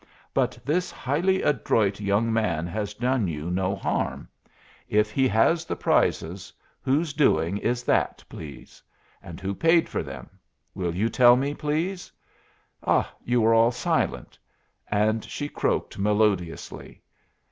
But 0.33 0.57
this 0.65 0.89
highly 0.89 1.43
adroit 1.43 1.99
young 1.99 2.33
man 2.33 2.65
has 2.65 2.95
done 2.95 3.27
you 3.27 3.51
no 3.51 3.75
harm. 3.75 4.27
If 4.89 5.11
he 5.11 5.27
has 5.27 5.63
the 5.63 5.75
prizes, 5.75 6.51
whose 6.81 7.13
doing 7.13 7.59
is 7.59 7.83
that, 7.83 8.23
please? 8.27 8.81
And 9.21 9.39
who 9.39 9.53
paid 9.53 9.87
for 9.87 10.01
them? 10.01 10.27
Will 10.73 10.95
you 10.95 11.07
tell 11.07 11.35
me, 11.35 11.53
please? 11.53 12.11
Ah, 12.83 13.13
you 13.23 13.45
are 13.45 13.53
all 13.53 13.71
silent!" 13.71 14.39
And 14.89 15.23
she 15.23 15.47
croaked 15.47 15.99
melodiously. 15.99 17.03